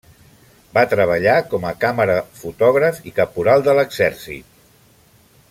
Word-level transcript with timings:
Va 0.77 0.83
treballar 0.93 1.35
com 1.51 1.67
a 1.71 1.73
càmera, 1.83 2.15
fotògraf 2.41 3.05
i 3.13 3.15
caporal 3.21 3.67
de 3.69 3.77
l'exèrcit. 3.81 4.61